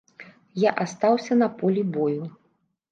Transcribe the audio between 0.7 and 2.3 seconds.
астаўся на полі бою.